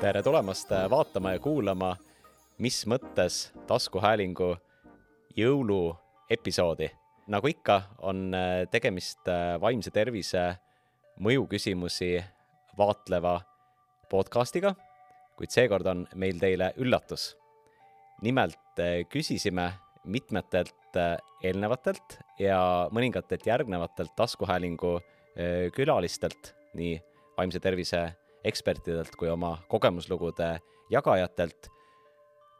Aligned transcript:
tere 0.00 0.22
tulemast 0.22 0.70
vaatama 0.90 1.32
ja 1.34 1.40
kuulama, 1.40 1.96
mis 2.58 2.84
mõttes 2.86 3.52
taskuhäälingu 3.66 4.56
jõuluepisoodi. 5.36 6.90
nagu 7.26 7.48
ikka, 7.48 7.82
on 7.98 8.32
tegemist 8.70 9.28
vaimse 9.60 9.90
tervise 9.90 10.56
mõjuküsimusi 11.20 12.24
vaatleva 12.78 13.40
podcastiga, 14.10 14.74
kuid 15.36 15.50
seekord 15.50 15.86
on 15.86 16.06
meil 16.14 16.38
teile 16.38 16.72
üllatus. 16.76 17.36
nimelt 18.22 18.80
küsisime 19.08 19.72
mitmetelt 20.04 20.96
eelnevatelt 21.42 22.18
ja 22.38 22.88
mõningatelt 22.92 23.46
järgnevatelt 23.46 24.16
taskuhäälingu 24.16 25.00
külalistelt, 25.74 26.54
nii 26.74 27.02
vaimse 27.36 27.60
tervise 27.60 28.16
ekspertidelt 28.46 29.16
kui 29.18 29.28
oma 29.30 29.56
kogemuslugude 29.68 30.56
jagajatelt, 30.90 31.68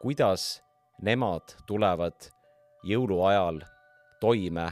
kuidas 0.03 0.63
nemad 1.03 1.55
tulevad 1.67 2.31
jõuluajal 2.87 3.61
toime 4.21 4.67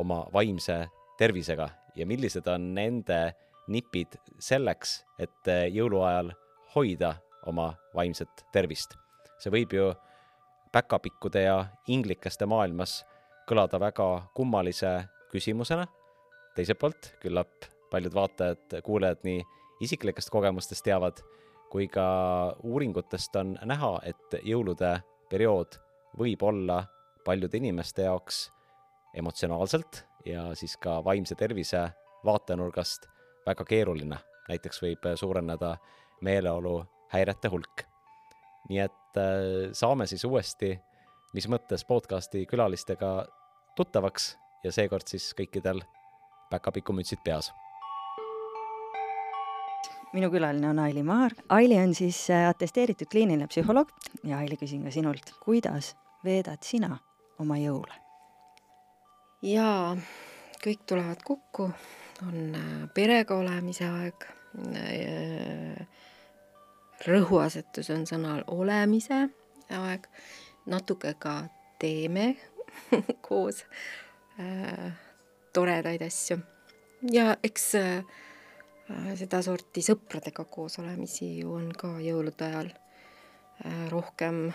oma 0.00 0.24
vaimse 0.32 0.82
tervisega 1.18 1.68
ja 1.96 2.06
millised 2.06 2.46
on 2.48 2.72
nende 2.74 3.20
nipid 3.70 4.16
selleks, 4.42 5.00
et 5.18 5.50
jõuluajal 5.72 6.32
hoida 6.74 7.14
oma 7.46 7.72
vaimset 7.94 8.46
tervist. 8.52 8.96
see 9.40 9.50
võib 9.50 9.72
ju 9.72 9.92
päkapikkude 10.72 11.42
ja 11.42 11.64
inglikaste 11.88 12.46
maailmas 12.46 13.04
kõlada 13.48 13.80
väga 13.80 14.28
kummalise 14.34 15.08
küsimusena. 15.32 15.86
teiselt 16.54 16.78
poolt 16.78 17.14
küllap 17.22 17.66
paljud 17.90 18.14
vaatajad-kuulajad 18.14 19.24
nii 19.24 19.42
isiklikest 19.80 20.30
kogemustest 20.30 20.84
teavad, 20.84 21.20
kui 21.70 21.88
ka 21.88 22.04
uuringutest 22.62 23.36
on 23.36 23.54
näha, 23.64 23.92
et 24.04 24.40
jõulude 24.42 24.96
periood 25.30 25.78
võib 26.18 26.42
olla 26.42 26.82
paljude 27.24 27.60
inimeste 27.60 28.02
jaoks 28.02 28.48
emotsionaalselt 29.14 30.04
ja 30.26 30.50
siis 30.54 30.76
ka 30.76 31.00
vaimse 31.04 31.34
tervise 31.34 31.88
vaatenurgast 32.24 33.06
väga 33.46 33.64
keeruline. 33.64 34.18
näiteks 34.48 34.82
võib 34.82 35.04
suureneda 35.14 35.76
meeleoluhäirete 36.20 37.48
hulk. 37.48 37.84
nii 38.68 38.78
et 38.78 39.16
äh, 39.16 39.70
saame 39.72 40.06
siis 40.06 40.24
uuesti, 40.24 40.78
mis 41.34 41.48
mõttes 41.48 41.84
podcasti 41.86 42.46
külalistega 42.46 43.26
tuttavaks 43.76 44.36
ja 44.64 44.72
seekord 44.72 45.06
siis 45.06 45.34
kõikidel 45.38 45.82
päkapikumütsid 46.50 47.22
peas 47.24 47.52
minu 50.12 50.30
külaline 50.30 50.68
on 50.68 50.78
Aili 50.78 51.02
Maar. 51.02 51.34
Aili 51.48 51.78
on 51.78 51.94
siis 51.94 52.22
äh, 52.30 52.48
atesteeritud 52.48 53.10
kliiniline 53.10 53.48
psühholoog 53.50 53.90
ja 54.24 54.38
Aili, 54.38 54.58
küsin 54.60 54.84
ka 54.84 54.94
sinult, 54.94 55.34
kuidas 55.44 55.94
veedad 56.24 56.62
sina 56.66 56.96
oma 57.38 57.58
jõule? 57.60 57.94
jaa, 59.42 59.96
kõik 60.64 60.84
tulevad 60.88 61.22
kokku, 61.24 61.70
on 62.26 62.54
äh, 62.54 62.76
perega 62.94 63.38
olemise 63.40 63.88
aeg. 63.88 64.28
Äh, 64.76 65.86
rõhuasetus 67.06 67.88
on 67.94 68.02
sõnal 68.08 68.42
olemise 68.50 69.22
aeg, 69.72 70.08
natuke 70.68 71.14
ka 71.22 71.44
teeme 71.80 72.34
koos 73.26 73.62
toredaid 75.54 76.02
asju 76.04 76.36
ja 77.12 77.36
eks 77.46 77.74
äh, 77.78 78.18
sedasorti 79.18 79.82
sõpradega 79.84 80.44
koos 80.50 80.78
olemisi 80.82 81.38
ju 81.40 81.54
on 81.54 81.70
ka 81.76 81.92
jõulude 82.02 82.46
ajal 82.46 82.70
äh, 82.72 83.86
rohkem 83.92 84.48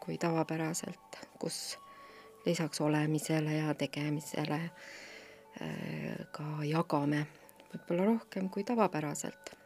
kui 0.00 0.18
tavapäraselt, 0.18 1.20
kus 1.40 1.78
lisaks 2.46 2.80
olemisele 2.80 3.56
ja 3.60 3.74
tegemisele 3.74 4.60
äh, 4.64 6.26
ka 6.32 6.64
jagame 6.64 7.26
võib-olla 7.70 8.06
rohkem 8.12 8.48
kui 8.50 8.64
tavapäraselt. 8.64 9.56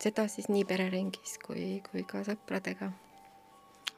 seda 0.00 0.28
siis 0.32 0.48
nii 0.48 0.64
pereringis 0.64 1.36
kui, 1.44 1.82
kui 1.90 2.04
ka 2.08 2.22
sõpradega. 2.24 2.92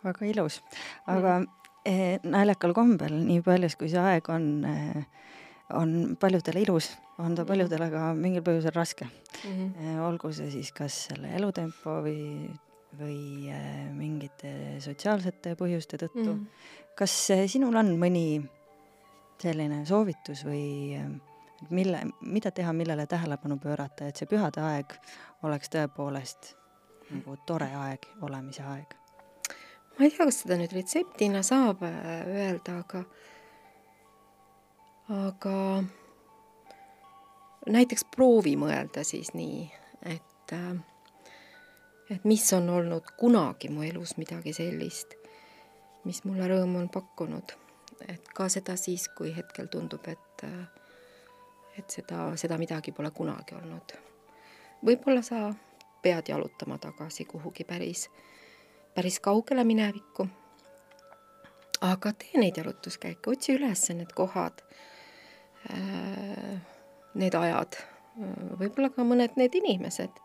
väga 0.02 0.26
ilus, 0.26 0.62
aga 1.06 1.38
mm. 1.40 1.48
eh, 1.84 2.20
naljakal 2.24 2.74
kombel, 2.74 3.14
nii 3.26 3.42
paljus 3.42 3.76
kui 3.76 3.90
see 3.92 4.00
aeg 4.00 4.28
on 4.32 4.48
eh, 4.66 5.04
on 5.72 6.16
paljudele 6.20 6.62
ilus, 6.66 6.90
on 7.18 7.34
ta 7.36 7.44
paljudele 7.48 7.88
ka 7.92 8.12
mingil 8.16 8.44
põhjusel 8.46 8.74
raske 8.74 9.06
mm. 9.06 9.50
-hmm. 9.50 9.98
olgu 10.06 10.32
see 10.32 10.50
siis 10.50 10.72
kas 10.72 10.98
selle 11.08 11.34
elutempo 11.36 11.98
või, 12.06 12.48
või 12.98 13.50
äh, 13.52 13.90
mingite 13.92 14.80
sotsiaalsete 14.80 15.54
põhjuste 15.60 16.00
tõttu 16.00 16.24
mm. 16.24 16.32
-hmm. 16.32 16.94
kas 16.96 17.18
äh, 17.30 17.44
sinul 17.46 17.76
on 17.76 17.92
mõni 18.00 18.42
selline 19.42 19.84
soovitus 19.86 20.44
või 20.46 21.20
mille, 21.70 22.00
mida 22.20 22.50
teha, 22.50 22.72
millele 22.72 23.06
tähelepanu 23.06 23.58
pöörata, 23.58 24.06
et 24.06 24.16
see 24.16 24.26
pühade 24.30 24.62
aeg 24.62 24.94
oleks 25.42 25.70
tõepoolest 25.72 26.54
nagu 27.10 27.36
tore 27.46 27.68
aeg, 27.76 28.06
olemise 28.22 28.62
aeg? 28.62 28.94
ma 29.98 30.04
ei 30.06 30.10
tea, 30.10 30.24
kas 30.24 30.42
seda 30.42 30.56
nüüd 30.56 30.72
retseptina 30.72 31.42
saab 31.42 31.82
öelda, 31.84 32.78
aga 32.78 33.04
aga 35.12 35.56
näiteks 37.68 38.04
proovi 38.16 38.54
mõelda 38.58 39.04
siis 39.06 39.32
nii, 39.34 39.64
et, 40.10 40.54
et 42.10 42.24
mis 42.24 42.44
on 42.52 42.68
olnud 42.70 43.12
kunagi 43.18 43.70
mu 43.70 43.84
elus 43.86 44.16
midagi 44.18 44.54
sellist, 44.56 45.14
mis 46.04 46.24
mulle 46.24 46.48
rõõmu 46.50 46.82
on 46.82 46.88
pakkunud. 46.92 47.56
et 48.08 48.28
ka 48.34 48.48
seda 48.48 48.76
siis, 48.76 49.08
kui 49.08 49.30
hetkel 49.36 49.68
tundub, 49.70 50.06
et, 50.08 50.44
et 51.78 51.90
seda, 51.90 52.32
seda 52.36 52.58
midagi 52.58 52.92
pole 52.92 53.10
kunagi 53.10 53.54
olnud. 53.54 53.96
võib-olla 54.84 55.22
sa 55.22 55.52
pead 56.02 56.28
jalutama 56.28 56.78
tagasi 56.78 57.24
kuhugi 57.24 57.64
päris, 57.64 58.08
päris 58.94 59.20
kaugele 59.20 59.64
minevikku. 59.64 60.28
aga 61.80 62.12
tee 62.12 62.40
neid 62.40 62.56
jalutuskäike, 62.56 63.30
otsi 63.30 63.54
üles 63.54 63.88
need 63.94 64.12
kohad 64.14 64.62
Äh, 65.70 66.58
need 67.18 67.34
ajad, 67.36 67.76
võib-olla 68.60 68.90
ka 68.92 69.04
mõned 69.06 69.36
need 69.40 69.54
inimesed 69.60 70.22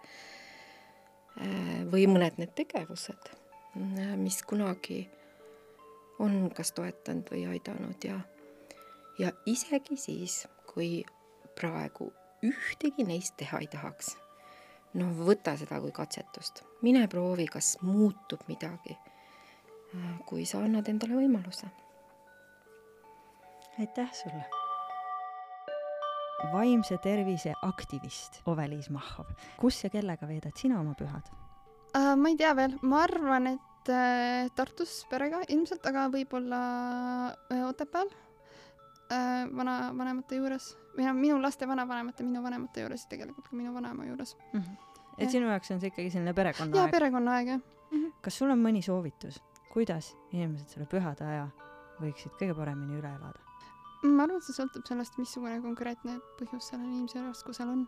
või 1.92 2.08
mõned 2.10 2.40
need 2.42 2.54
tegevused, 2.58 3.30
mis 4.18 4.40
kunagi 4.48 5.04
on 6.24 6.48
kas 6.56 6.74
toetanud 6.74 7.30
või 7.32 7.46
aidanud. 7.52 8.08
Ja, 8.08 8.20
ja 9.22 9.32
isegi 9.46 10.00
siis, 10.02 10.46
kui 10.70 11.04
praegu 11.60 12.10
ühtegi 12.46 13.06
neist 13.06 13.38
teha 13.38 13.62
ei 13.62 13.70
tahaks, 13.72 14.16
no 14.98 15.12
võta 15.22 15.56
seda 15.60 15.82
kui 15.84 15.94
katsetust, 15.94 16.64
mine 16.82 17.06
proovi, 17.12 17.48
kas 17.52 17.76
muutub 17.86 18.46
midagi, 18.50 18.98
kui 20.26 20.46
sa 20.46 20.64
annad 20.66 20.90
endale 20.90 21.22
võimaluse. 21.22 21.70
aitäh 23.78 24.10
sulle 24.14 24.67
vaimse 26.54 26.98
tervise 27.02 27.54
aktivist 27.66 28.42
Ove-Liis 28.46 28.90
Mahhov. 28.94 29.32
kus 29.58 29.84
ja 29.84 29.90
kellega 29.90 30.28
veedad 30.30 30.56
sina 30.58 30.80
oma 30.80 30.94
pühad 30.98 31.26
uh,? 31.98 32.14
ma 32.18 32.30
ei 32.30 32.38
tea 32.38 32.54
veel, 32.58 32.78
ma 32.82 33.02
arvan, 33.06 33.54
et 33.56 33.92
uh, 33.92 34.50
Tartus 34.56 35.00
perega 35.10 35.42
ilmselt, 35.48 35.86
aga 35.90 36.08
võib-olla 36.14 36.62
uh, 37.34 37.64
Otepääl 37.70 38.10
uh, 38.12 39.48
vanavanemate 39.58 40.42
juures 40.42 40.74
või 40.98 41.08
noh, 41.08 41.18
minu 41.18 41.40
laste 41.42 41.70
vanavanemate, 41.70 42.26
minu 42.28 42.44
vanemate 42.46 42.86
juures 42.86 43.08
ja 43.08 43.16
tegelikult 43.16 43.50
ka 43.50 43.58
minu 43.58 43.74
vanaema 43.74 44.06
juures 44.10 44.36
mm. 44.52 44.60
-hmm. 44.62 45.02
et 45.18 45.26
ja. 45.26 45.32
sinu 45.38 45.50
jaoks 45.50 45.74
on 45.74 45.82
see 45.82 45.94
ikkagi 45.94 46.14
selline 46.14 46.34
perekonnaaeg? 46.38 46.84
jaa, 46.84 46.94
perekonnaaeg 47.00 47.54
jah 47.56 47.60
mm. 47.62 47.98
-hmm. 47.98 48.14
kas 48.22 48.38
sul 48.38 48.54
on 48.54 48.62
mõni 48.62 48.84
soovitus, 48.86 49.42
kuidas 49.74 50.14
inimesed 50.32 50.76
selle 50.76 50.86
pühade 50.86 51.26
aja 51.26 51.50
võiksid 52.02 52.38
kõige 52.38 52.54
paremini 52.54 53.00
üle 53.02 53.10
elada? 53.10 53.47
Ma 54.04 54.26
arvan, 54.26 54.38
et 54.38 54.46
see 54.46 54.56
sõltub 54.58 54.86
sellest, 54.88 55.18
missugune 55.22 55.58
konkreetne 55.64 56.18
põhjus 56.40 56.70
sellel 56.72 56.90
inimesel 56.90 57.28
raskusel 57.30 57.72
on. 57.74 57.86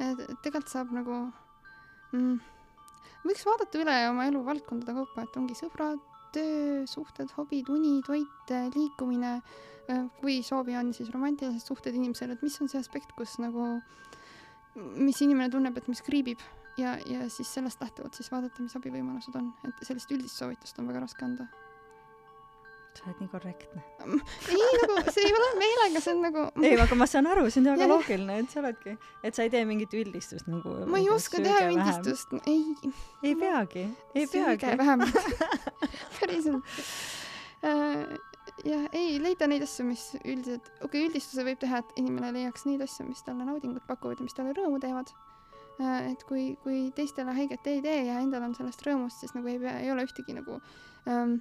tegelikult 0.00 0.72
saab 0.72 0.92
nagu 0.96 1.16
mm, 2.16 2.36
võiks 3.24 3.44
vaadata 3.48 3.80
üle 3.80 3.96
oma 4.10 4.28
elu 4.28 4.42
valdkondade 4.44 4.96
kaupa, 4.96 5.24
et 5.24 5.40
ongi 5.40 5.56
sõbrad, 5.58 6.00
töö, 6.34 6.84
suhted, 6.88 7.32
hobid, 7.36 7.68
uni, 7.72 7.98
toit, 8.06 8.54
liikumine, 8.76 9.38
kui 10.20 10.38
soovi 10.46 10.76
on, 10.78 10.92
siis 10.94 11.10
romantilised 11.12 11.66
suhted 11.66 11.96
inimesele, 11.96 12.36
et 12.36 12.44
mis 12.46 12.60
on 12.62 12.70
see 12.70 12.80
aspekt, 12.80 13.12
kus 13.18 13.38
nagu, 13.42 13.66
mis 14.76 15.18
inimene 15.24 15.50
tunneb, 15.52 15.80
et 15.80 15.90
mis 15.90 16.04
kriibib. 16.06 16.44
Ja, 16.78 16.94
ja 17.04 17.26
siis 17.28 17.50
sellest 17.50 17.82
lähtuvalt 17.82 18.14
siis 18.16 18.30
vaadata, 18.32 18.62
mis 18.62 18.76
abivõimalused 18.78 19.34
on, 19.36 19.50
et 19.66 19.82
sellist 19.84 20.14
üldist 20.14 20.38
soovitust 20.38 20.78
on 20.80 20.88
väga 20.88 21.02
raske 21.02 21.26
anda 21.26 21.48
sa 23.00 23.08
oled 23.08 23.20
nii 23.22 23.30
korrektne. 23.32 23.82
ei, 24.52 24.64
nagu 24.82 25.12
see 25.14 25.24
ei 25.24 25.32
ole 25.32 25.48
meelega, 25.56 26.02
see 26.04 26.12
on 26.12 26.24
nagu. 26.26 26.42
ei, 26.60 26.74
aga 26.84 26.98
ma 26.98 27.06
saan 27.08 27.28
aru, 27.30 27.46
see 27.48 27.62
on 27.62 27.70
väga 27.72 27.88
loogiline, 27.88 28.36
et 28.42 28.52
sa 28.52 28.60
oledki, 28.60 28.96
et 29.24 29.36
sa 29.36 29.46
ei 29.46 29.52
tee 29.54 29.62
mingit 29.68 29.94
üldistust 29.96 30.50
nagu. 30.52 30.74
ma 30.90 31.00
ei 31.00 31.08
oska 31.12 31.40
teha 31.40 31.62
üldistust, 31.70 32.34
ei. 32.50 32.60
ei 33.24 33.32
peagi, 33.40 33.86
ei 34.14 34.28
peagi. 34.30 34.74
vähemalt 34.82 35.16
päriselt. 36.18 36.76
jah, 38.68 38.84
ei 38.92 39.16
leida 39.22 39.48
neid 39.48 39.64
asju, 39.64 39.88
mis 39.88 40.06
üldiselt, 40.20 40.68
okei 40.80 40.86
okay,, 40.90 41.08
üldistuse 41.08 41.46
võib 41.46 41.60
teha, 41.64 41.80
et 41.80 41.98
inimene 42.02 42.34
leiaks 42.36 42.68
neid 42.68 42.84
asju, 42.84 43.08
mis 43.08 43.24
talle 43.24 43.48
naudingut 43.48 43.88
pakuvad 43.88 44.20
ja 44.20 44.28
mis 44.28 44.36
talle 44.36 44.52
rõõmu 44.56 44.80
teevad. 44.82 45.12
et 45.80 46.22
kui, 46.28 46.50
kui 46.60 46.90
teistele 46.92 47.32
haiget 47.32 47.64
ei 47.72 47.80
tee 47.80 48.00
ja 48.10 48.20
endal 48.20 48.44
on 48.44 48.52
sellest 48.56 48.82
rõõmust, 48.84 49.22
siis 49.22 49.32
nagu 49.32 49.48
ei 49.48 49.56
pea, 49.62 49.78
ei 49.80 49.88
ole 49.88 50.04
ühtegi 50.04 50.36
nagu 50.36 50.58
ähm, 51.08 51.38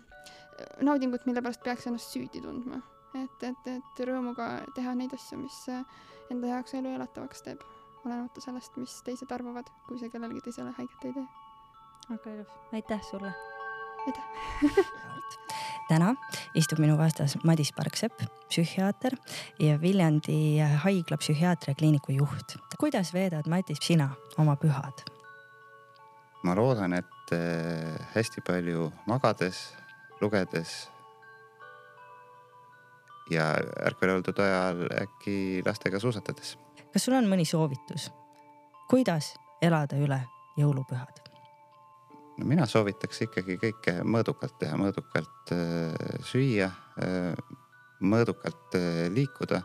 naudingut, 0.86 1.26
mille 1.28 1.44
pärast 1.44 1.64
peaks 1.66 1.88
ennast 1.90 2.14
süüdi 2.16 2.42
tundma. 2.44 2.82
et, 3.18 3.44
et, 3.44 3.68
et 3.74 4.02
rõõmuga 4.06 4.50
teha 4.76 4.94
neid 4.98 5.14
asju, 5.18 5.40
mis 5.42 5.60
äh, 5.74 5.84
enda 6.30 6.52
jaoks 6.54 6.76
elu 6.78 6.94
elatavaks 6.94 7.42
teeb, 7.46 7.64
olenemata 8.06 8.44
sellest, 8.44 8.78
mis 8.78 9.00
teised 9.06 9.32
arvavad, 9.34 9.70
kui 9.88 9.98
see 10.02 10.12
kellelegi 10.14 10.46
teisele 10.46 10.74
haiget 10.78 11.10
ei 11.10 11.16
tee. 11.18 11.28
väga 12.10 12.36
ilus, 12.38 12.58
aitäh 12.74 13.06
sulle. 13.10 13.34
aitäh 14.06 14.94
täna 15.90 16.14
istub 16.58 16.80
minu 16.84 16.98
vastas 16.98 17.36
Madis 17.44 17.72
Parksepp, 17.74 18.22
psühhiaater 18.50 19.16
ja 19.60 19.78
Viljandi 19.82 20.60
haigla 20.84 21.18
psühhiaatria 21.18 21.76
kliiniku 21.76 22.14
juht. 22.14 22.58
kuidas 22.80 23.14
veedad, 23.14 23.50
Madis, 23.50 23.82
sina 23.82 24.12
oma 24.38 24.56
pühad? 24.56 25.02
ma 26.44 26.56
loodan, 26.56 26.94
et 26.94 27.34
äh, 27.36 27.98
hästi 28.14 28.42
palju 28.48 28.92
magades, 29.10 29.74
lugedes 30.22 30.90
ja 33.30 33.52
ärkvel 33.86 34.16
oldud 34.18 34.40
ajal 34.42 34.86
äkki 35.02 35.62
lastega 35.66 36.00
suusatades. 36.00 36.58
kas 36.94 37.06
sul 37.06 37.18
on 37.18 37.30
mõni 37.30 37.46
soovitus, 37.46 38.10
kuidas 38.90 39.34
elada 39.62 40.00
üle 40.02 40.22
jõulupühad? 40.58 41.24
no 42.40 42.48
mina 42.48 42.66
soovitaks 42.70 43.26
ikkagi 43.28 43.58
kõike 43.62 44.00
mõõdukalt 44.04 44.58
teha, 44.62 44.78
mõõdukalt 44.80 45.54
äh, 45.56 46.22
süüa 46.26 46.70
äh,, 47.04 47.36
mõõdukalt 48.00 48.80
äh, 48.80 49.06
liikuda. 49.14 49.62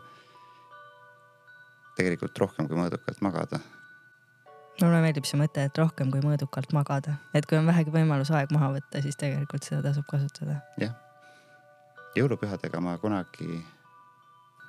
tegelikult 1.95 2.37
rohkem 2.37 2.67
kui 2.67 2.75
mõõdukalt 2.75 3.21
magada. 3.23 3.59
Mulle 4.81 5.01
meeldib 5.03 5.27
see 5.27 5.39
mõte, 5.39 5.63
et 5.67 5.77
rohkem 5.79 6.11
kui 6.11 6.23
mõõdukalt 6.23 6.73
magada, 6.75 7.15
et 7.37 7.45
kui 7.47 7.57
on 7.59 7.67
vähegi 7.69 7.93
võimalus 7.93 8.31
aeg 8.35 8.51
maha 8.55 8.73
võtta, 8.75 9.01
siis 9.03 9.17
tegelikult 9.19 9.67
seda 9.67 9.81
tasub 9.85 10.07
kasutada. 10.09 10.59
jõulupühadega 12.15 12.79
ma 12.83 12.97
kunagi 12.97 13.61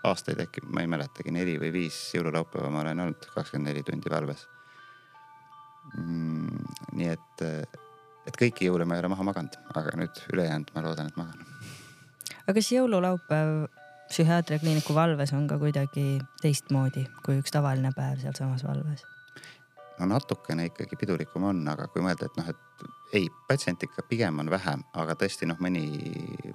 aastaid 0.07 0.41
äkki, 0.43 0.63
ma 0.71 0.83
ei 0.85 0.91
mäletagi, 0.91 1.33
neli 1.35 1.57
või 1.61 1.73
viis 1.75 1.97
jõululaupäeva 2.15 2.71
ma 2.71 2.85
olen 2.85 3.03
olnud 3.07 3.27
kakskümmend 3.35 3.71
neli 3.71 3.83
tundi 3.87 4.11
valves 4.11 4.47
mm,. 5.95 6.69
nii 6.99 7.09
et, 7.15 7.43
et 8.27 8.39
kõiki 8.39 8.69
jõule 8.69 8.87
ma 8.87 8.97
ei 8.97 9.05
ole 9.05 9.11
maha 9.15 9.27
maganud, 9.31 9.59
aga 9.75 9.97
nüüd 10.03 10.23
ülejäänud 10.35 10.71
ma 10.75 10.85
loodan, 10.87 11.11
et 11.11 11.19
magan. 11.19 11.43
aga 12.45 12.57
kas 12.61 12.71
jõululaupäev 12.75 13.67
psühhiaatriakliiniku 14.07 14.95
valves 14.95 15.35
on 15.35 15.49
ka 15.51 15.59
kuidagi 15.59 16.07
teistmoodi 16.43 17.09
kui 17.27 17.41
üks 17.43 17.55
tavaline 17.55 17.91
päev 17.97 18.23
sealsamas 18.23 18.67
valves? 18.67 19.07
No 20.01 20.09
natukene 20.11 20.69
ikkagi 20.71 20.99
pidulikum 21.01 21.47
on, 21.51 21.63
aga 21.73 21.89
kui 21.93 22.05
mõelda, 22.05 22.29
et 22.29 22.39
noh, 22.39 22.51
et 22.53 23.17
ei, 23.17 23.29
patsiente 23.49 23.89
ikka 23.89 24.05
pigem 24.09 24.43
on 24.43 24.51
vähem, 24.53 24.85
aga 24.99 25.17
tõesti 25.19 25.49
noh, 25.49 25.59
mõni, 25.63 25.87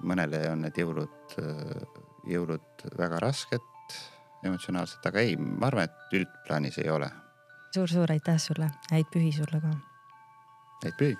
mõnele 0.04 0.44
on 0.52 0.64
need 0.66 0.78
jõulud, 0.78 1.36
jõulud 2.28 2.86
väga 2.98 3.20
rasked 3.24 3.96
emotsionaalselt, 4.42 5.06
aga 5.06 5.22
ei, 5.22 5.36
ma 5.36 5.68
arvan, 5.70 5.88
et 5.90 6.16
üldplaanis 6.20 6.78
ei 6.82 6.90
ole. 6.90 7.10
suur-suur 7.74 8.10
aitäh 8.12 8.38
sulle, 8.42 8.68
häid 8.90 9.10
pühi 9.12 9.32
sulle 9.32 9.60
ka. 9.62 9.74
häid 10.84 10.96
pühi. 10.98 11.18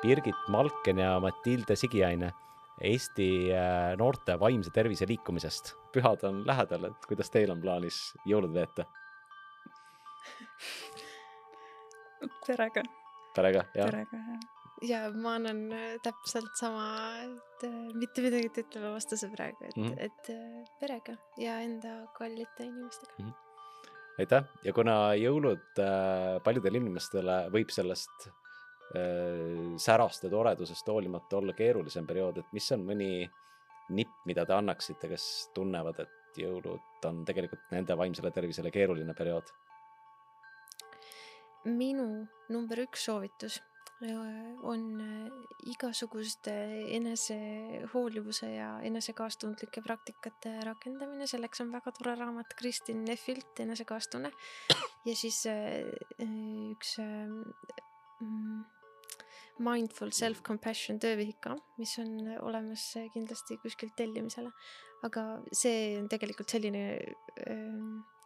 Birgit 0.00 0.46
Malken 0.48 0.98
ja 0.98 1.18
Matilde 1.20 1.76
Sigiaine 1.76 2.32
Eesti 2.80 3.52
äh, 3.52 3.92
noorte 4.00 4.38
vaimse 4.40 4.70
tervise 4.72 5.04
liikumisest. 5.08 5.74
pühad 5.92 6.22
on 6.24 6.46
lähedal, 6.46 6.86
et 6.88 7.06
kuidas 7.08 7.30
teil 7.30 7.50
on 7.52 7.60
plaanis 7.60 8.14
jõulud 8.24 8.54
veeta? 8.54 8.86
perega, 12.46 12.82
perega, 13.36 13.62
jah? 13.74 13.90
perega 13.90 14.16
jah. 14.16 14.40
ja 14.90 15.00
ma 15.12 15.30
annan 15.38 15.60
äh, 15.76 15.94
täpselt 16.04 16.52
sama, 16.58 16.86
et 17.24 17.60
äh, 17.68 17.78
mitte 17.98 18.24
midagi 18.24 18.46
ei 18.50 18.64
ütle 18.64 18.78
vastuse 18.94 19.26
praegu, 19.32 19.60
et 19.68 19.76
mm. 19.76 19.86
-hmm. 19.86 19.98
et 20.08 20.22
äh, 20.34 20.40
perega 20.80 21.14
ja 21.38 21.60
enda 21.60 21.92
kallite 22.16 22.62
inimestega. 22.68 23.14
aitäh 24.18 24.42
ja 24.64 24.72
kuna 24.76 24.96
jõulud 25.16 25.80
äh, 25.80 26.42
paljudele 26.44 26.76
inimestele 26.82 27.36
võib 27.52 27.70
sellest 27.72 28.16
äh, 28.28 28.32
särast 29.76 30.24
ja 30.24 30.30
toredusest 30.30 30.88
hoolimata 30.88 31.36
olla 31.36 31.52
keerulisem 31.52 32.06
periood, 32.06 32.38
et 32.38 32.52
mis 32.52 32.72
on 32.72 32.80
mõni 32.86 33.30
nipp, 33.90 34.12
mida 34.26 34.46
te 34.46 34.54
annaksite, 34.54 35.08
kes 35.10 35.24
tunnevad, 35.54 35.98
et 36.04 36.38
jõulud 36.38 37.06
on 37.08 37.24
tegelikult 37.26 37.72
nende 37.74 37.96
vaimsele 37.98 38.30
tervisele 38.34 38.70
keeruline 38.70 39.14
periood? 39.18 39.50
Minu 41.68 42.06
number 42.48 42.80
üks 42.84 43.04
soovitus 43.08 43.58
äh, 44.04 44.16
on 44.66 44.84
äh, 45.04 45.28
igasuguste 45.70 46.54
enesehoolivuse 46.96 48.48
ja 48.54 48.70
enesekaastundlike 48.86 49.82
praktikate 49.84 50.56
rakendamine, 50.66 51.28
selleks 51.30 51.64
on 51.64 51.72
väga 51.74 51.92
tore 51.98 52.16
raamat 52.20 52.56
Kristin 52.58 53.04
Neffilt 53.04 53.60
Enesekaastunne 53.60 54.32
ja 55.06 55.16
siis 55.16 55.42
äh, 55.50 55.84
üks 56.72 56.96
mm, 57.00 58.60
Mindful 59.60 60.14
Self-Compassion 60.16 61.00
töövihik 61.02 61.42
ka, 61.44 61.52
mis 61.76 61.92
on 62.00 62.14
olemas 62.40 62.86
kindlasti 63.12 63.58
kuskilt 63.60 63.92
tellimisele, 63.98 64.48
aga 65.04 65.26
see 65.52 65.98
on 66.00 66.08
tegelikult 66.08 66.56
selline 66.56 66.84
äh, 66.96 68.16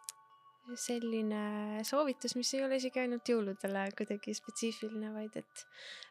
selline 0.81 1.85
soovitus, 1.85 2.37
mis 2.37 2.55
ei 2.57 2.65
ole 2.65 2.79
isegi 2.81 3.03
ainult 3.03 3.29
jõuludele 3.29 3.85
kuidagi 3.99 4.35
spetsiifiline, 4.37 5.13
vaid 5.15 5.37
et 5.41 5.67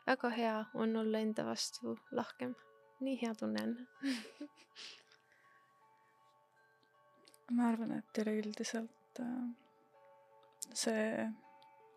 väga 0.07 0.29
hea 0.35 0.57
on 0.73 0.95
olla 1.01 1.23
enda 1.23 1.45
vastu 1.47 1.97
lahkem. 2.11 2.55
nii 3.03 3.17
hea 3.19 3.33
tunne 3.35 3.63
on 3.63 3.73
ma 7.57 7.67
arvan, 7.71 7.91
et 7.97 8.21
üleüldiselt 8.23 9.19
äh, 9.19 9.49
see 10.73 11.27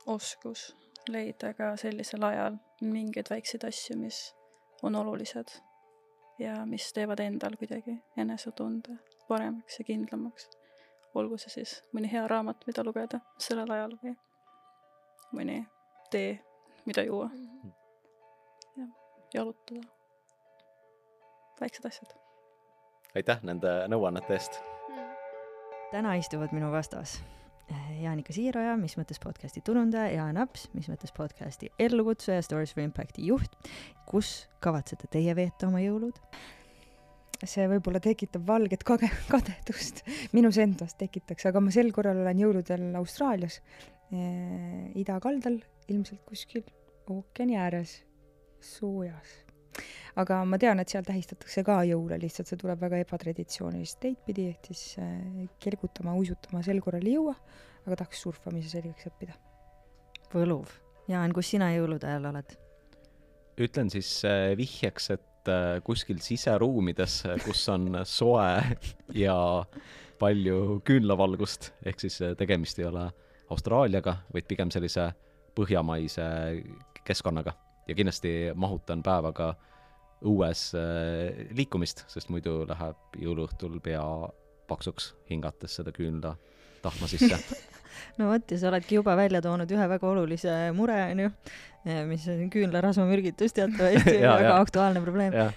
oskus 0.06 0.68
leida 1.08 1.52
ka 1.54 1.74
sellisel 1.80 2.24
ajal 2.26 2.58
mingeid 2.82 3.30
väikseid 3.30 3.64
asju, 3.68 3.96
mis 4.00 4.18
on 4.82 4.96
olulised 4.98 5.54
ja 6.38 6.58
mis 6.68 6.90
teevad 6.92 7.22
endal 7.24 7.56
kuidagi 7.58 7.96
enesetunde 8.20 8.98
paremaks 9.28 9.78
ja 9.80 9.86
kindlamaks. 9.88 10.50
Olgu 11.16 11.38
see 11.40 11.52
siis 11.58 11.78
mõni 11.96 12.10
hea 12.12 12.26
raamat, 12.28 12.66
mida 12.68 12.84
lugeda 12.84 13.20
sellel 13.42 13.70
ajal 13.78 13.96
või 14.02 14.14
mõni 15.36 15.58
tee, 16.10 16.38
mida 16.86 17.04
juua. 17.06 17.30
jah, 18.76 18.94
jalutada. 19.34 19.82
väiksed 21.60 21.90
asjad. 21.92 22.16
aitäh 23.14 23.42
nende 23.42 23.78
nõuannete 23.88 24.38
eest 24.38 24.62
täna 25.90 26.14
istuvad 26.18 26.52
minu 26.52 26.70
vastas 26.72 27.20
eh, 27.70 28.02
Jaanika 28.02 28.34
Siiroja, 28.34 28.74
mis 28.76 28.96
mõttes 28.98 29.20
podcasti 29.22 29.62
turundaja, 29.64 30.10
Jaan 30.18 30.36
Aps, 30.40 30.66
mis 30.74 30.90
mõttes 30.90 31.14
podcasti 31.14 31.70
ellukutsuja, 31.78 32.42
Stories 32.44 32.74
for 32.74 32.82
Impacti 32.84 33.26
juht. 33.30 33.54
kus 34.06 34.48
kavatsete 34.60 35.08
teie 35.10 35.34
veeta 35.36 35.68
oma 35.70 35.80
jõulud? 35.80 36.18
See 37.44 37.66
võib-olla 37.68 38.00
tekitab 38.02 38.46
valget 38.48 38.84
kage-, 38.86 39.12
kadedust, 39.32 40.02
minus 40.36 40.58
endas 40.62 40.96
tekitaks, 40.98 41.48
aga 41.50 41.62
ma 41.62 41.74
sel 41.74 41.92
korral 41.94 42.22
olen 42.22 42.40
jõuludel 42.44 42.88
Austraalias 43.00 43.60
eh,, 44.12 44.92
idakaldal, 44.96 45.58
ilmselt 45.92 46.22
kuskil 46.28 46.64
ookeani 47.12 47.58
ääres, 47.60 47.98
soojas. 48.62 49.42
aga 50.16 50.40
ma 50.48 50.58
tean, 50.58 50.80
et 50.80 50.88
seal 50.92 51.04
tähistatakse 51.04 51.62
ka 51.66 51.82
jõule, 51.86 52.18
lihtsalt 52.22 52.48
see 52.48 52.60
tuleb 52.60 52.80
väga 52.80 53.02
ebatraditsioonilist 53.04 54.00
teid 54.00 54.22
pidi, 54.26 54.48
ehk 54.54 54.72
siis 54.72 54.96
eh, 55.02 55.46
kergutama, 55.62 56.16
uisutama 56.16 56.64
sel 56.64 56.80
korral 56.84 57.04
ei 57.04 57.18
jõua, 57.18 57.36
aga 57.84 58.00
tahaks 58.02 58.24
surfamise 58.24 58.72
selgeks 58.72 59.10
õppida. 59.12 59.36
võluv. 60.32 60.72
Jaan, 61.06 61.30
kus 61.36 61.52
sina 61.52 61.68
jõulude 61.76 62.08
ajal 62.08 62.32
oled? 62.32 62.56
ütlen 63.56 63.88
siis 63.88 64.08
äh, 64.28 64.50
vihjeks, 64.58 65.10
et 65.14 65.22
äh, 65.50 65.78
kuskil 65.84 66.20
siseruumides, 66.22 67.22
kus 67.44 67.66
on 67.72 68.00
soe 68.08 68.48
ja 69.14 69.36
palju 70.20 70.80
küünlavalgust, 70.86 71.72
ehk 71.86 72.00
siis 72.00 72.18
äh, 72.24 72.34
tegemist 72.38 72.80
ei 72.80 72.88
ole 72.88 73.06
Austraaliaga, 73.52 74.16
vaid 74.34 74.48
pigem 74.48 74.72
sellise 74.74 75.10
põhjamaise 75.56 76.26
keskkonnaga. 77.06 77.54
Ja 77.86 77.94
kindlasti 77.94 78.32
mahutan 78.58 79.04
päevaga 79.06 79.52
õues 80.26 80.70
äh, 80.74 81.46
liikumist, 81.56 82.04
sest 82.10 82.32
muidu 82.32 82.64
läheb 82.68 83.20
jõuluõhtul 83.22 83.78
pea 83.84 84.02
paksuks, 84.66 85.12
hingates 85.30 85.78
seda 85.78 85.94
küünla 85.94 86.34
tahma 86.82 87.08
sisse 87.10 87.38
no 88.18 88.30
vot 88.32 88.52
ja 88.52 88.58
sa 88.60 88.70
oledki 88.70 88.98
juba 88.98 89.16
välja 89.18 89.42
toonud 89.44 89.70
ühe 89.72 89.88
väga 89.88 90.08
olulise 90.08 90.54
mure 90.76 90.98
onju, 91.10 91.30
mis 92.10 92.26
on 92.32 92.48
küünlarasvamürgitus 92.50 93.54
teatavasti 93.56 94.16
Ja, 94.24 94.34
väga 94.38 94.48
ja. 94.48 94.60
aktuaalne 94.60 95.02
probleem. 95.04 95.36
jah, 95.36 95.52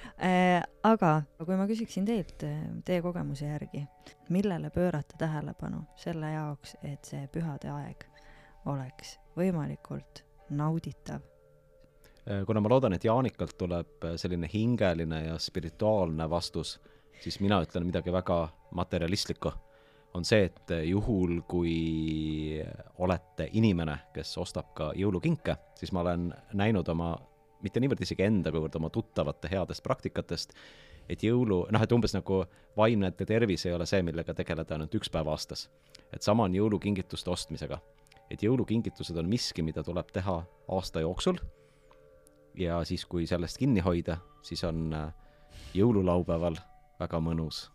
aga 0.84 1.14
kui 1.42 1.58
ma 1.58 1.66
küsiksin 1.70 2.06
teilt 2.08 2.46
eh, 2.48 2.62
teie 2.86 3.02
kogemuse 3.06 3.50
järgi, 3.50 3.86
millele 4.30 4.70
pöörata 4.74 5.18
tähelepanu 5.20 5.84
selle 6.00 6.34
jaoks, 6.36 6.78
et 6.84 7.06
see 7.06 7.26
pühade 7.34 7.72
aeg 7.74 8.06
oleks 8.70 9.18
võimalikult 9.40 10.24
nauditav? 10.50 11.26
Kuna 12.46 12.62
ma 12.62 12.70
loodan, 12.70 12.94
et 12.94 13.06
Jaanikalt 13.08 13.56
tuleb 13.58 14.06
selline 14.22 14.46
hingeline 14.52 15.24
ja 15.24 15.38
spirituaalne 15.42 16.28
vastus, 16.30 16.76
siis 17.24 17.40
mina 17.42 17.58
ütlen 17.64 17.88
midagi 17.88 18.14
väga 18.14 18.44
materialistlikku. 18.78 19.52
On 20.14 20.26
see, 20.26 20.48
et 20.50 20.74
juhul, 20.90 21.42
kui 21.48 22.60
olete 22.98 23.50
inimene, 23.54 23.98
kes 24.14 24.38
ostab 24.42 24.74
ka 24.78 24.92
jõulukinke, 24.98 25.56
siis 25.78 25.94
ma 25.94 26.02
olen 26.02 26.30
näinud 26.58 26.88
oma, 26.90 27.14
mitte 27.62 27.82
niivõrd 27.82 28.02
isegi 28.02 28.26
enda, 28.26 28.52
kuivõrd 28.52 28.80
oma 28.80 28.90
tuttavate 28.94 29.52
headest 29.52 29.84
praktikatest, 29.86 30.56
et 31.10 31.24
jõulu, 31.26 31.64
noh, 31.74 31.84
et 31.86 31.94
umbes 31.94 32.14
nagu 32.14 32.44
vaimne 32.78 33.12
tervis 33.12 33.66
ei 33.66 33.74
ole 33.74 33.86
see, 33.90 34.02
millega 34.06 34.34
tegeleda 34.38 34.76
ainult 34.76 34.98
üks 34.98 35.10
päev 35.14 35.30
aastas. 35.30 35.70
et 36.14 36.22
sama 36.26 36.44
on 36.44 36.56
jõulukingituste 36.56 37.30
ostmisega. 37.30 37.80
et 38.30 38.44
jõulukingitused 38.44 39.18
on 39.18 39.30
miski, 39.30 39.62
mida 39.62 39.84
tuleb 39.84 40.12
teha 40.14 40.44
aasta 40.68 41.00
jooksul 41.00 41.38
ja 42.60 42.84
siis, 42.86 43.06
kui 43.06 43.28
sellest 43.28 43.58
kinni 43.58 43.80
hoida, 43.80 44.18
siis 44.42 44.64
on 44.64 44.94
äh, 44.94 45.14
jõululaupäeval 45.74 46.58
väga 47.00 47.22
mõnus. 47.24 47.70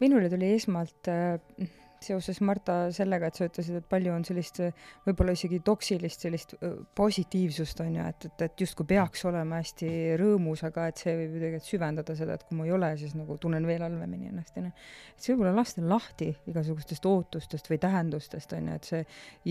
Minule 0.00 0.30
tuli 0.30 0.52
esmalt 0.54 1.08
äh, 1.08 1.68
seoses 2.02 2.40
Marta 2.44 2.76
sellega, 2.94 3.28
et 3.28 3.38
sa 3.38 3.48
ütlesid, 3.48 3.78
et 3.78 3.86
palju 3.88 4.12
on 4.14 4.24
sellist 4.26 4.60
võib-olla 5.06 5.34
isegi 5.36 5.60
toksilist 5.64 6.24
sellist 6.26 6.54
positiivsust 6.96 7.82
on 7.84 7.98
ju, 7.98 8.06
et, 8.12 8.26
et, 8.28 8.44
et 8.48 8.64
justkui 8.64 8.88
peaks 8.94 9.24
olema 9.28 9.60
hästi 9.62 9.90
rõõmus, 10.20 10.64
aga 10.68 10.88
et 10.90 11.02
see 11.02 11.14
võib 11.18 11.36
ju 11.36 11.42
tegelikult 11.44 11.70
süvendada 11.70 12.16
seda, 12.18 12.38
et 12.38 12.46
kui 12.48 12.58
ma 12.58 12.68
ei 12.68 12.74
ole, 12.76 12.90
siis 13.00 13.14
nagu 13.18 13.38
tunnen 13.40 13.68
veel 13.68 13.84
halvemini 13.86 14.32
ennast 14.32 14.58
onju. 14.60 14.72
et 15.14 15.24
see 15.24 15.34
võib-olla 15.34 15.54
lasta 15.60 15.84
lahti 15.84 16.30
igasugustest 16.50 17.06
ootustest 17.08 17.70
või 17.70 17.80
tähendustest 17.82 18.56
on 18.58 18.72
ju, 18.72 18.80
et 18.80 18.90
see 18.90 19.04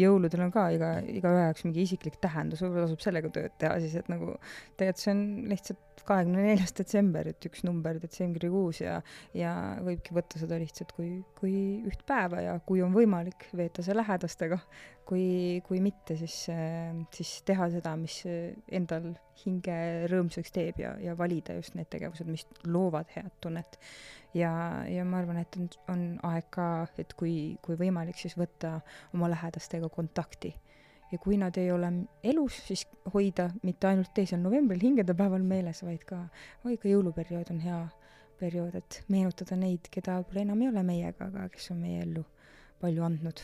jõuludel 0.03 0.47
on 0.47 0.53
ka 0.53 0.67
iga, 0.75 0.93
igaühe 1.13 1.47
jaoks 1.47 1.67
mingi 1.67 1.87
isiklik 1.87 2.19
tähendus, 2.23 2.63
võib-olla 2.65 2.87
tasub 2.87 3.05
sellega 3.05 3.33
tööd 3.33 3.57
teha 3.61 3.79
siis, 3.83 3.97
et 4.01 4.11
nagu 4.11 4.35
tegelikult 4.77 5.03
see 5.03 5.13
on 5.13 5.25
lihtsalt 5.51 5.89
kahekümne 6.07 6.43
neljas 6.43 6.73
detsember, 6.75 7.27
et 7.31 7.45
üks 7.47 7.63
number 7.63 7.99
detsembrikuus 8.01 8.81
ja 8.81 8.97
ja 9.37 9.53
võibki 9.83 10.15
võtta 10.15 10.39
seda 10.41 10.57
lihtsalt 10.61 10.91
kui, 10.97 11.09
kui 11.37 11.55
üht 11.87 12.03
päeva 12.07 12.41
ja 12.43 12.55
kui 12.65 12.81
on 12.85 12.93
võimalik, 12.95 13.47
veeta 13.57 13.83
see 13.85 13.95
lähedastega. 13.95 14.59
kui, 15.03 15.61
kui 15.65 15.81
mitte, 15.83 16.15
siis, 16.15 16.45
siis 17.11 17.31
teha 17.43 17.67
seda, 17.73 17.91
mis 17.99 18.21
endal 18.71 19.09
hinge 19.43 19.75
rõõmsaks 20.11 20.53
teeb 20.55 20.79
ja, 20.79 20.93
ja 21.03 21.15
valida 21.19 21.57
just 21.57 21.75
need 21.75 21.89
tegevused, 21.91 22.29
mis 22.31 22.45
loovad 22.65 23.11
head 23.15 23.31
tunnet. 23.43 23.79
ja, 24.33 24.51
ja 24.87 25.03
ma 25.05 25.19
arvan, 25.19 25.41
et 25.43 25.57
on, 25.59 25.69
on 25.91 26.05
aeg 26.31 26.47
ka, 26.53 26.67
et 26.97 27.15
kui, 27.19 27.57
kui 27.65 27.79
võimalik, 27.79 28.19
siis 28.19 28.37
võtta 28.39 28.77
oma 29.13 29.31
lähedastega 29.33 29.91
kontakti 29.91 30.53
ja 31.13 31.19
kui 31.21 31.37
nad 31.37 31.57
ei 31.61 31.71
ole 31.71 31.91
elus, 32.25 32.57
siis 32.67 32.87
hoida 33.13 33.49
mitte 33.63 33.87
ainult 33.87 34.13
teisel 34.17 34.41
novembril 34.41 34.81
hingedepäeval 34.81 35.43
meeles, 35.45 35.83
vaid 35.85 36.07
ka, 36.09 36.23
oi 36.65 36.77
ka 36.81 36.89
jõuluperiood 36.89 37.51
on 37.53 37.59
hea 37.61 37.81
periood, 38.39 38.75
et 38.79 39.01
meenutada 39.13 39.57
neid, 39.59 39.87
keda 39.93 40.17
võib-olla 40.19 40.45
enam 40.47 40.63
ei 40.63 40.71
ole 40.71 40.83
meiega, 40.87 41.29
aga 41.29 41.45
kes 41.53 41.69
on 41.75 41.83
meie 41.83 42.01
ellu 42.07 42.23
palju 42.83 43.03
andnud. 43.07 43.43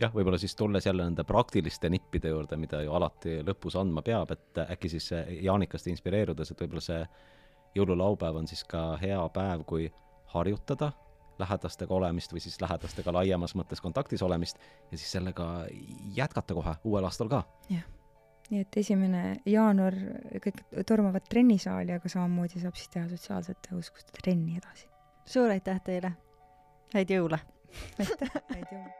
jah, 0.00 0.12
võib-olla 0.12 0.38
siis 0.38 0.56
tulles 0.56 0.86
jälle 0.86 1.04
nende 1.04 1.24
praktiliste 1.24 1.90
nippide 1.90 2.30
juurde, 2.32 2.58
mida 2.60 2.82
ju 2.84 2.92
alati 2.94 3.40
lõpus 3.46 3.78
andma 3.80 4.04
peab, 4.06 4.30
et 4.34 4.62
äkki 4.66 4.92
siis 4.92 5.10
Jaanikast 5.42 5.88
inspireerudes, 5.92 6.52
et 6.52 6.60
võib-olla 6.60 6.84
see 6.84 7.00
jõululaupäev 7.76 8.42
on 8.42 8.48
siis 8.48 8.64
ka 8.68 8.94
hea 9.00 9.20
päev, 9.34 9.64
kui 9.68 9.90
harjutada 10.32 10.92
lähedastega 11.38 11.94
olemist 11.94 12.32
või 12.32 12.40
siis 12.44 12.56
lähedastega 12.60 13.12
laiemas 13.12 13.54
mõttes 13.58 13.82
kontaktis 13.84 14.22
olemist 14.24 14.60
ja 14.90 14.98
siis 14.98 15.10
sellega 15.18 15.66
jätkata 16.16 16.56
kohe 16.56 16.76
uuel 16.84 17.04
aastal 17.04 17.28
ka. 17.32 17.42
nii 17.70 18.62
et 18.62 18.78
esimene 18.80 19.22
jaanuar 19.46 19.96
kõik 20.44 20.62
tormavad 20.86 21.26
trennisaali, 21.28 21.92
aga 21.92 22.08
samamoodi 22.08 22.62
saab 22.62 22.78
siis 22.78 22.92
teha 22.94 23.08
sotsiaalsete 23.08 23.74
oskuste 23.76 24.16
trenni 24.22 24.56
edasi. 24.60 24.88
suur 25.26 25.50
aitäh 25.50 25.80
teile, 25.84 26.12
häid 26.94 27.10
jõule! 27.10 27.40
Aitäh, 27.98 28.38
häid 28.54 28.72
jõule! 28.72 28.94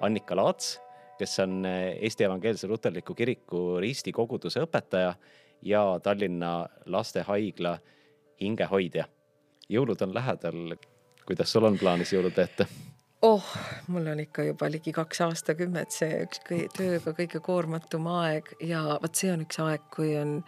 Annika 0.00 0.36
Laats, 0.36 0.78
kes 1.18 1.38
on 1.44 1.66
Eesti 2.00 2.24
Evangeelse 2.24 2.68
Luterliku 2.68 3.14
Kiriku 3.14 3.80
Risti 3.80 4.12
koguduse 4.12 4.62
õpetaja 4.64 5.14
ja 5.62 5.82
Tallinna 6.02 6.68
Lastehaigla 6.86 7.78
hingehoidja. 8.40 9.04
jõulud 9.68 10.02
on 10.02 10.14
lähedal. 10.14 10.76
kuidas 11.26 11.52
sul 11.52 11.64
on 11.64 11.78
plaanis 11.78 12.12
jõulud 12.12 12.36
veeta? 12.36 12.66
oh, 13.22 13.44
mul 13.88 14.06
on 14.06 14.20
ikka 14.20 14.42
juba 14.42 14.70
ligi 14.70 14.92
kaks 14.92 15.20
aastakümmet 15.20 15.90
see 15.90 16.22
üks 16.24 16.40
kõi- 16.48 16.68
tööga 16.76 17.12
kõige 17.12 17.40
koormatum 17.40 18.06
aeg 18.06 18.54
ja 18.60 18.98
vot 19.02 19.14
see 19.14 19.32
on 19.32 19.44
üks 19.44 19.60
aeg, 19.60 19.84
kui 19.94 20.16
on 20.16 20.40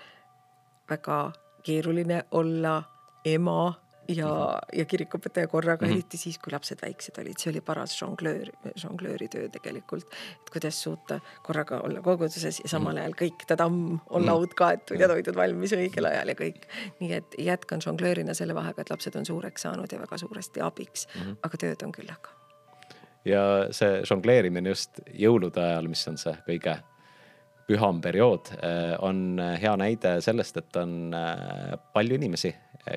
väga 0.89 1.33
keeruline 1.63 2.25
olla 2.31 2.83
ema 3.25 3.75
ja, 4.09 4.59
ja 4.73 4.85
kirikuõpetaja 4.85 5.47
korraga 5.49 5.87
mm, 5.87 5.91
Mhm. 5.91 5.95
-hmm. 5.95 6.03
eriti 6.05 6.17
siis, 6.17 6.39
kui 6.39 6.53
lapsed 6.53 6.79
väiksed 6.83 7.19
olid, 7.19 7.39
see 7.39 7.51
oli 7.51 7.61
paras 7.61 7.95
žonglöör, 7.99 8.51
žonglööri 8.77 9.29
töö 9.29 9.49
tegelikult. 9.49 10.07
et 10.43 10.51
kuidas 10.53 10.83
suuta 10.83 11.21
korraga 11.43 11.81
olla 11.85 12.01
koguduses 12.01 12.61
ja 12.61 12.69
samal 12.69 12.97
ajal 12.97 13.13
kõik 13.13 13.47
tadamm, 13.47 13.99
on 14.11 14.23
Mhm. 14.23 14.31
laud 14.31 14.55
kaetud 14.55 15.01
ja 15.01 15.09
toidud 15.09 15.35
valmis 15.37 15.73
õigel 15.73 16.07
ajal 16.07 16.29
ja 16.29 16.35
kõik. 16.35 16.63
nii 17.01 17.13
et 17.13 17.35
jätkan 17.39 17.81
žonglöörina 17.81 18.35
selle 18.35 18.55
vahega, 18.55 18.81
et 18.81 18.91
lapsed 18.91 19.17
on 19.17 19.25
suureks 19.27 19.63
saanud 19.63 19.93
ja 19.93 19.99
väga 19.99 20.19
suuresti 20.19 20.61
abiks 20.61 21.07
mm, 21.15 21.21
Mhm. 21.21 21.31
-hmm. 21.31 21.37
aga 21.43 21.57
tööd 21.59 21.83
on 21.85 21.93
küllaga 21.93 22.29
ja 23.25 23.69
see 23.71 24.03
žongleerimine 24.05 24.69
just 24.69 25.01
jõulude 25.15 25.61
ajal, 25.61 25.89
mis 25.89 26.09
on 26.09 26.17
see 26.19 26.33
kõige 26.49 26.79
püham 27.69 28.01
periood, 28.03 28.53
on 29.07 29.41
hea 29.61 29.73
näide 29.81 30.17
sellest, 30.25 30.59
et 30.61 30.79
on 30.81 31.15
äh, 31.17 31.75
palju 31.95 32.19
inimesi, 32.19 32.53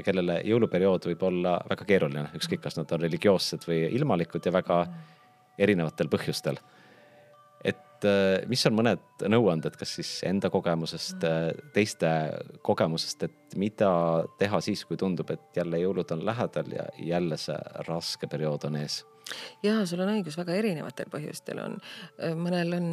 kellele 0.05 0.39
jõuluperiood 0.48 1.05
võib 1.12 1.25
olla 1.27 1.57
väga 1.69 1.86
keeruline, 1.86 2.29
ükskõik, 2.39 2.63
kas 2.63 2.79
nad 2.79 2.89
on 2.95 3.03
religioossed 3.03 3.67
või 3.69 3.84
ilmalikud 3.93 4.45
ja 4.45 4.53
väga 4.55 4.79
erinevatel 5.62 6.10
põhjustel. 6.12 6.57
et 7.65 8.05
mis 8.51 8.65
on 8.67 8.75
mõned 8.77 9.24
nõuanded, 9.31 9.77
kas 9.79 9.95
siis 9.98 10.10
enda 10.27 10.50
kogemusest, 10.53 11.24
teiste 11.74 12.10
kogemusest, 12.62 13.24
et 13.24 13.55
mida 13.57 13.89
teha 14.38 14.60
siis, 14.62 14.84
kui 14.86 14.98
tundub, 14.98 15.31
et 15.31 15.57
jälle 15.57 15.79
jõulud 15.79 16.12
on 16.12 16.25
lähedal 16.25 16.74
ja 16.75 16.86
jälle 17.00 17.38
see 17.41 17.57
raske 17.88 18.27
periood 18.27 18.67
on 18.69 18.81
ees? 18.81 19.03
ja 19.63 19.79
sul 19.86 20.03
on 20.03 20.12
õigus, 20.17 20.38
väga 20.38 20.57
erinevatel 20.60 21.10
põhjustel 21.13 21.62
on, 21.63 21.79
mõnel 22.41 22.77
on 22.77 22.89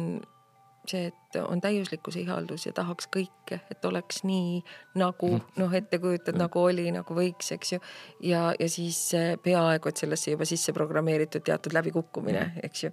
see, 0.89 1.05
et 1.07 1.37
on 1.47 1.61
täiuslikkuse 1.61 2.19
ihaldus 2.23 2.65
ja 2.67 2.73
tahaks 2.75 3.07
kõike, 3.13 3.59
et 3.71 3.85
oleks 3.85 4.23
nii 4.27 4.59
nagu 4.99 5.29
noh, 5.39 5.75
ette 5.75 5.99
kujutad, 6.03 6.37
nagu 6.39 6.63
oli, 6.63 6.89
nagu 6.95 7.17
võiks, 7.17 7.53
eks 7.55 7.75
ju. 7.75 7.79
ja, 8.27 8.49
ja 8.59 8.69
siis 8.69 8.99
peaaegu, 9.43 9.89
et 9.89 10.03
sellesse 10.03 10.35
juba 10.35 10.47
sisse 10.49 10.75
programmeeritud 10.75 11.45
teatud 11.45 11.75
läbikukkumine, 11.77 12.49
eks 12.67 12.83
ju. 12.87 12.91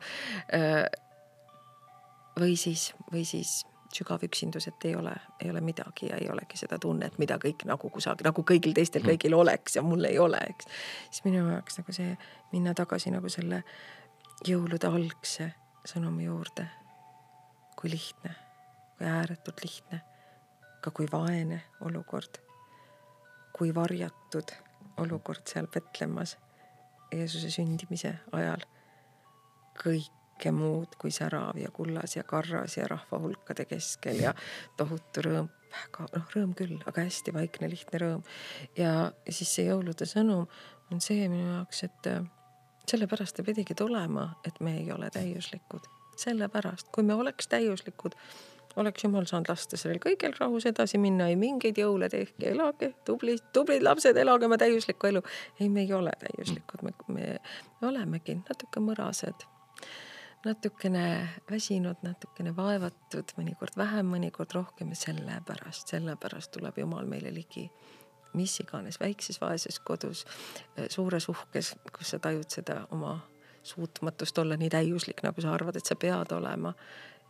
või 2.41 2.55
siis, 2.57 2.93
või 3.13 3.27
siis 3.29 3.61
sügav 3.95 4.23
üksindus, 4.23 4.69
et 4.71 4.85
ei 4.85 4.95
ole, 4.97 5.13
ei 5.43 5.51
ole 5.51 5.61
midagi 5.61 6.11
ja 6.11 6.19
ei 6.21 6.29
olegi 6.31 6.59
seda 6.61 6.79
tunnet, 6.79 7.19
mida 7.19 7.39
kõik 7.43 7.65
nagu 7.69 7.91
kusagil, 7.91 8.29
nagu 8.29 8.45
kõigil 8.47 8.75
teistel 8.77 9.03
kõigil 9.07 9.35
oleks 9.35 9.77
ja 9.77 9.83
mul 9.83 10.07
ei 10.07 10.19
ole, 10.23 10.41
eks. 10.53 10.69
siis 11.11 11.25
minu 11.27 11.43
jaoks 11.49 11.81
nagu 11.81 11.95
see 11.95 12.15
minna 12.53 12.75
tagasi 12.79 13.11
nagu 13.15 13.29
selle 13.33 13.65
jõulude 14.47 14.89
algse 14.89 15.51
sõnumi 15.87 16.29
juurde. 16.29 16.69
Kui 17.81 17.91
lihtne, 17.91 18.35
kui 18.99 19.07
ääretult 19.09 19.65
lihtne, 19.65 20.03
ka 20.81 20.93
kui 20.93 21.07
vaene 21.13 21.63
olukord, 21.81 22.41
kui 23.57 23.75
varjatud 23.75 24.53
olukord 25.01 25.49
seal 25.49 25.69
Petlemmas 25.73 26.37
Jeesuse 27.13 27.51
sündimise 27.51 28.15
ajal. 28.33 28.63
kõike 29.81 30.51
muud 30.53 30.93
kui 31.01 31.11
särav 31.15 31.57
ja 31.57 31.71
kullas 31.73 32.17
ja 32.17 32.25
karras 32.29 32.77
ja 32.77 32.85
rahvahulkade 32.91 33.65
keskel 33.65 34.21
ja 34.21 34.35
tohutu 34.77 35.25
rõõm, 35.25 35.49
väga 35.73 36.09
noh, 36.15 36.27
rõõm 36.35 36.53
küll, 36.59 36.77
aga 36.87 37.07
hästi 37.07 37.33
vaikne, 37.33 37.71
lihtne 37.73 38.03
rõõm. 38.03 38.27
ja 38.77 39.13
siis 39.29 39.55
see 39.55 39.71
jõulude 39.71 40.07
sõnum 40.07 40.45
on 40.93 41.01
see 41.01 41.29
minu 41.29 41.55
jaoks, 41.55 41.83
et 41.89 42.11
sellepärast 42.93 43.39
ta 43.39 43.47
pidigi 43.47 43.75
tulema, 43.75 44.35
et 44.45 44.61
me 44.61 44.77
ei 44.83 44.93
ole 44.93 45.11
täiuslikud 45.11 45.89
sellepärast, 46.21 46.91
kui 46.95 47.05
me 47.07 47.15
oleks 47.15 47.49
täiuslikud, 47.49 48.17
oleks 48.77 49.05
jumal 49.05 49.27
saanud 49.29 49.51
lasta 49.51 49.79
sellel 49.81 50.01
kõigel 50.03 50.35
rahus 50.39 50.67
edasi 50.71 50.99
minna, 51.03 51.29
ei 51.31 51.39
mingeid 51.41 51.79
jõule 51.81 52.09
tehke, 52.13 52.53
elage, 52.53 52.93
tublid, 53.07 53.43
tublid 53.55 53.83
lapsed, 53.83 54.17
elage 54.21 54.47
oma 54.47 54.59
täiuslikku 54.61 55.11
elu. 55.11 55.23
ei, 55.61 55.69
me 55.69 55.85
ei 55.87 55.93
ole 55.97 56.13
täiuslikud, 56.21 56.85
me, 56.87 56.95
me, 57.09 57.33
me 57.81 57.89
olemegi 57.89 58.39
natuke 58.41 58.83
mõrased, 58.85 59.47
natukene 60.45 61.07
väsinud, 61.51 62.05
natukene 62.07 62.55
vaevatud, 62.57 63.35
mõnikord 63.37 63.77
vähem, 63.77 64.13
mõnikord 64.15 64.55
rohkem 64.55 64.95
ja 64.95 65.03
sellepärast, 65.07 65.97
sellepärast 65.97 66.55
tuleb 66.57 66.79
Jumal 66.79 67.11
meile 67.11 67.35
ligi 67.35 67.69
mis 68.35 68.61
iganes 68.63 69.01
väikses 69.01 69.41
vaeses 69.41 69.81
kodus, 69.83 70.25
suures 70.89 71.29
uhkes, 71.29 71.75
kus 71.97 72.13
sa 72.15 72.21
tajud 72.23 72.47
seda 72.51 72.85
oma 72.95 73.17
suutmatust 73.63 74.39
olla 74.39 74.57
nii 74.57 74.69
täiuslik, 74.71 75.23
nagu 75.23 75.41
sa 75.41 75.55
arvad, 75.55 75.77
et 75.77 75.87
sa 75.87 75.97
pead 75.97 76.33
olema 76.33 76.75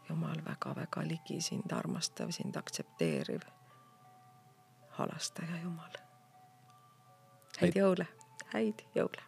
Jumal 0.08 0.40
väga-väga 0.44 1.02
ligi 1.06 1.40
sind 1.40 1.70
armastav, 1.72 2.32
sind 2.34 2.56
aktsepteeriv 2.56 3.44
halastaja 4.98 5.62
Jumal. 5.62 5.98
häid 7.60 7.76
jõule, 7.76 8.06
häid 8.54 8.86
jõule. 8.94 9.22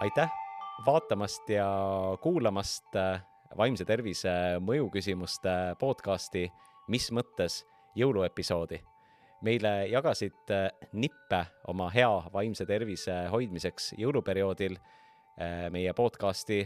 aitäh 0.00 0.30
vaatamast 0.86 1.48
ja 1.48 1.68
kuulamast 2.20 2.96
äh, 2.96 3.22
vaimse 3.56 3.84
tervise 3.84 4.30
mõjuküsimuste 4.60 5.76
podcasti 5.80 6.50
Mis 6.88 7.08
mõttes 7.10 7.64
jõuluepisoodi. 7.98 8.78
Meile 9.42 9.86
jagasid 9.90 10.50
äh, 10.50 10.70
nippe 10.92 11.44
oma 11.68 11.90
hea 11.90 12.10
vaimse 12.32 12.66
tervise 12.66 13.26
hoidmiseks 13.32 13.92
jõuluperioodil 13.98 14.78
äh, 14.78 15.68
meie 15.70 15.92
podcasti 15.92 16.64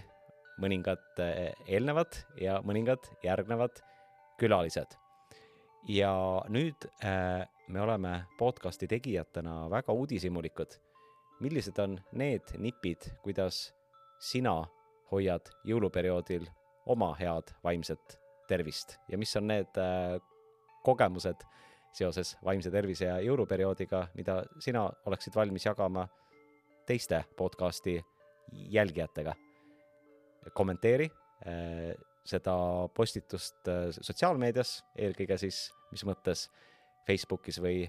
mõningad 0.61 1.21
eh, 1.23 1.53
eelnevad 1.69 2.19
ja 2.41 2.61
mõningad 2.65 3.09
järgnevad 3.25 3.81
külalised. 4.41 4.97
ja 5.89 6.13
nüüd 6.49 6.85
äh, 7.05 7.47
me 7.69 7.81
oleme 7.81 8.27
podcasti 8.39 8.87
tegijatena 8.87 9.71
väga 9.71 9.93
uudishimulikud. 9.93 10.77
millised 11.41 11.79
on 11.79 12.01
need 12.13 12.43
nipid, 12.59 13.01
kuidas 13.23 13.73
sina 14.21 14.67
hoiad 15.11 15.49
jõuluperioodil 15.65 16.47
oma 16.87 17.15
head 17.15 17.55
vaimset 17.65 18.19
tervist 18.49 18.99
ja 19.09 19.19
mis 19.19 19.37
on 19.37 19.47
need 19.47 19.79
äh, 19.79 20.21
kogemused 20.85 21.47
seoses 21.93 22.37
vaimse 22.45 22.71
tervise 22.71 23.09
ja 23.09 23.19
jõuluperioodiga, 23.25 24.07
mida 24.15 24.41
sina 24.63 24.87
oleksid 25.07 25.35
valmis 25.37 25.67
jagama 25.67 26.07
teiste 26.87 27.25
podcasti 27.37 27.99
jälgijatega 28.53 29.35
kommenteeri 30.55 31.07
äh, 31.47 31.95
seda 32.27 32.55
postitust 32.95 33.69
äh, 33.69 33.89
sotsiaalmeedias, 33.95 34.81
eelkõige 34.99 35.39
siis 35.41 35.69
mis 35.93 36.05
mõttes 36.09 36.49
Facebookis 37.07 37.61
või 37.63 37.85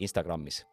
Instagramis. 0.00 0.64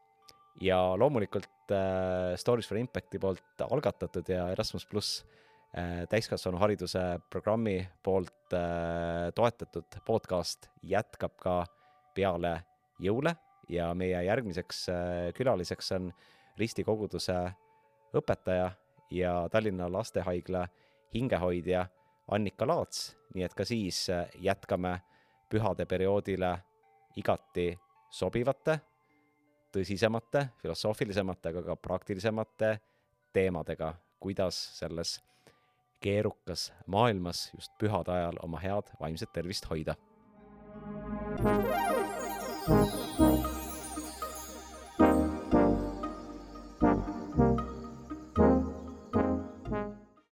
ja 0.62 0.78
loomulikult 0.98 1.72
äh, 1.72 2.36
Stories 2.36 2.68
for 2.68 2.78
Impacti 2.78 3.20
poolt 3.20 3.66
algatatud 3.70 4.30
ja 4.30 4.50
Erasmus 4.52 4.86
pluss 4.86 5.26
täiskasvanuhariduse 6.10 7.02
programmi 7.30 7.82
poolt 8.02 8.54
toetatud 9.36 9.98
podcast 10.08 10.70
jätkab 10.82 11.36
ka 11.38 11.58
peale 12.18 12.56
jõule 13.04 13.36
ja 13.70 13.92
meie 13.94 14.24
järgmiseks 14.26 14.88
külaliseks 15.38 15.92
on 15.98 16.12
Risti 16.58 16.82
koguduse 16.84 17.36
õpetaja 18.18 18.72
ja 19.14 19.34
Tallinna 19.52 19.92
Lastehaigla 19.92 20.66
hingehoidja 21.14 21.86
Annika 22.32 22.68
Laats, 22.68 23.16
nii 23.36 23.46
et 23.46 23.54
ka 23.56 23.66
siis 23.66 24.10
äh, 24.10 24.26
jätkame 24.44 24.98
pühade 25.50 25.86
perioodile 25.88 26.58
igati 27.16 27.70
sobivate, 28.12 28.80
tõsisemate, 29.72 30.48
filosoofilisemate, 30.62 31.54
aga 31.54 31.64
ka 31.70 31.76
praktilisemate 31.80 32.74
teemadega, 33.34 33.94
kuidas 34.20 34.60
selles 34.80 35.18
keerukas 36.04 36.72
maailmas 36.86 37.48
just 37.56 37.72
pühade 37.80 38.12
ajal 38.14 38.42
oma 38.44 38.60
head 38.62 38.92
vaimset 39.00 39.32
tervist 39.34 39.70
hoida. 39.72 39.96
Thank 42.68 42.94
you 42.94 43.07